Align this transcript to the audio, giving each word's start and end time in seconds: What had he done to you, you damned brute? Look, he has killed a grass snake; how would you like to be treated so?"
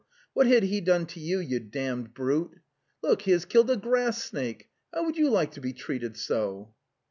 What 0.33 0.47
had 0.47 0.63
he 0.63 0.81
done 0.81 1.05
to 1.05 1.19
you, 1.19 1.39
you 1.39 1.59
damned 1.59 2.15
brute? 2.15 2.57
Look, 3.03 3.21
he 3.21 3.31
has 3.33 3.45
killed 3.45 3.69
a 3.69 3.77
grass 3.77 4.23
snake; 4.23 4.67
how 4.91 5.05
would 5.05 5.15
you 5.15 5.29
like 5.29 5.51
to 5.51 5.61
be 5.61 5.73
treated 5.73 6.17
so?" 6.17 6.73